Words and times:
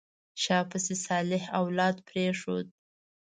شا 0.43 0.59
پسې 0.69 0.95
صالح 1.05 1.43
اولاد 1.61 1.95
پرېښود. 2.07 2.67